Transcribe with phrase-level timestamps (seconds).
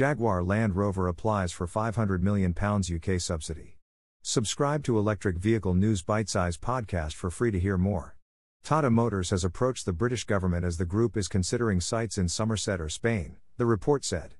[0.00, 3.76] Jaguar Land Rover applies for £500 million UK subsidy.
[4.22, 8.16] Subscribe to Electric Vehicle News Bite Size podcast for free to hear more.
[8.64, 12.80] Tata Motors has approached the British government as the group is considering sites in Somerset
[12.80, 14.36] or Spain, the report said.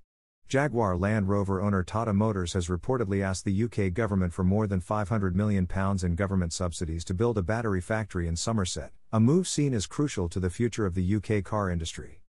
[0.49, 4.81] Jaguar Land Rover owner Tata Motors has reportedly asked the UK government for more than
[4.81, 5.69] £500 million
[6.03, 10.31] in government subsidies to build a battery factory in Somerset, a move seen as crucial
[10.31, 12.23] to the future of the UK car industry.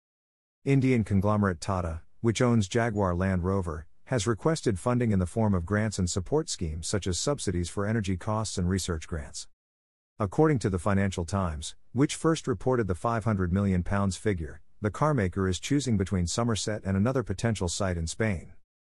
[0.66, 5.66] Indian conglomerate Tata, which owns Jaguar Land Rover, has requested funding in the form of
[5.66, 9.48] grants and support schemes such as subsidies for energy costs and research grants.
[10.20, 13.82] According to the Financial Times, which first reported the £500 million
[14.12, 18.52] figure, the carmaker is choosing between Somerset and another potential site in Spain.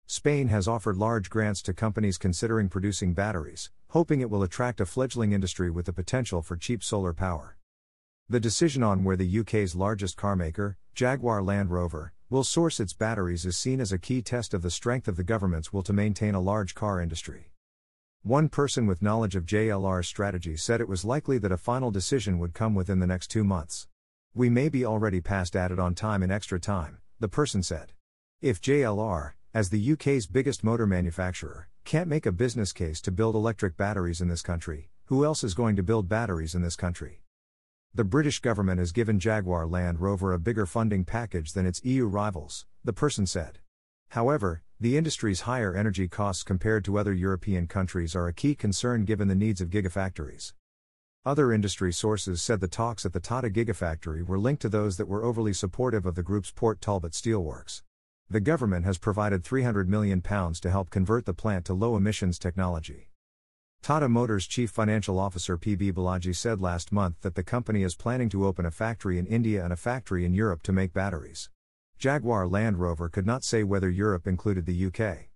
[0.06, 4.86] Spain has offered large grants to companies considering producing batteries, hoping it will attract a
[4.86, 7.58] fledgling industry with the potential for cheap solar power.
[8.28, 13.46] The decision on where the UK's largest carmaker, Jaguar Land Rover, will source its batteries
[13.46, 16.36] is seen as a key test of the strength of the government's will to maintain
[16.36, 17.52] a large car industry.
[18.24, 22.40] One person with knowledge of JLR's strategy said it was likely that a final decision
[22.40, 23.88] would come within the next two months.
[24.34, 27.92] We may be already past added on time and extra time, the person said.
[28.42, 33.36] If JLR, as the UK's biggest motor manufacturer, can't make a business case to build
[33.36, 37.23] electric batteries in this country, who else is going to build batteries in this country?
[37.96, 42.08] The British government has given Jaguar Land Rover a bigger funding package than its EU
[42.08, 43.60] rivals, the person said.
[44.10, 49.06] However, the industry's higher energy costs compared to other European countries are a key concern
[49.06, 50.54] given the needs of gigafactories.
[51.24, 55.08] Other industry sources said the talks at the Tata Gigafactory were linked to those that
[55.08, 57.84] were overly supportive of the group's Port Talbot Steelworks.
[58.28, 63.12] The government has provided £300 million to help convert the plant to low emissions technology.
[63.84, 68.30] Tata Motors chief financial officer PB Balaji said last month that the company is planning
[68.30, 71.50] to open a factory in India and a factory in Europe to make batteries.
[71.98, 75.28] Jaguar Land Rover could not say whether Europe included the UK.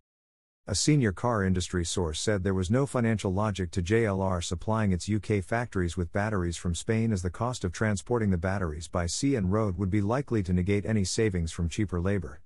[0.66, 5.10] A senior car industry source said there was no financial logic to JLR supplying its
[5.10, 9.36] UK factories with batteries from Spain as the cost of transporting the batteries by sea
[9.36, 12.40] and road would be likely to negate any savings from cheaper labor.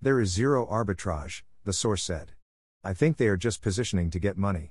[0.00, 2.30] There is zero arbitrage, the source said.
[2.84, 4.70] I think they are just positioning to get money.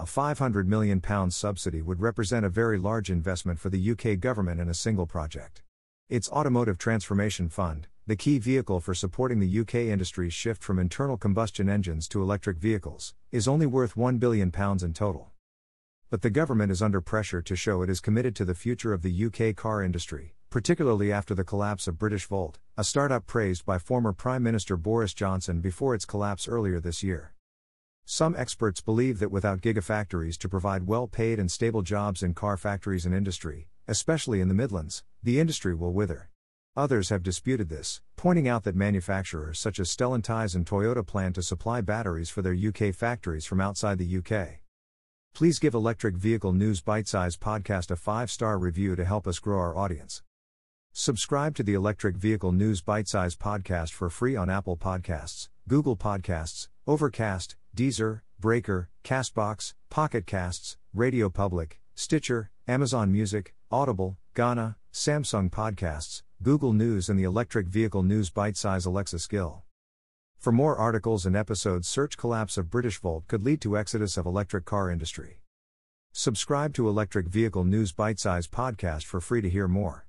[0.00, 4.68] A £500 million subsidy would represent a very large investment for the UK government in
[4.68, 5.62] a single project.
[6.08, 11.16] Its Automotive Transformation Fund, the key vehicle for supporting the UK industry's shift from internal
[11.16, 15.32] combustion engines to electric vehicles, is only worth £1 billion in total.
[16.10, 19.02] But the government is under pressure to show it is committed to the future of
[19.02, 24.12] the UK car industry, particularly after the collapse of Britishvolt, a startup praised by former
[24.12, 27.32] Prime Minister Boris Johnson before its collapse earlier this year.
[28.10, 32.56] Some experts believe that without gigafactories to provide well paid and stable jobs in car
[32.56, 36.30] factories and industry, especially in the Midlands, the industry will wither.
[36.74, 41.42] Others have disputed this, pointing out that manufacturers such as Stellantis and Toyota plan to
[41.42, 44.60] supply batteries for their UK factories from outside the UK.
[45.34, 49.38] Please give Electric Vehicle News Bite Size Podcast a 5 star review to help us
[49.38, 50.22] grow our audience.
[50.94, 55.94] Subscribe to the Electric Vehicle News Bite Size Podcast for free on Apple Podcasts, Google
[55.94, 65.48] Podcasts, Overcast, Deezer, Breaker, Castbox, Pocket Casts, Radio Public, Stitcher, Amazon Music, Audible, Gaana, Samsung
[65.48, 69.62] Podcasts, Google News, and the Electric Vehicle News Bite Size Alexa skill.
[70.40, 74.26] For more articles and episodes, search Collapse of British Volt could lead to exodus of
[74.26, 75.42] electric car industry.
[76.12, 80.04] Subscribe to Electric Vehicle News Bite Size podcast for free to hear more.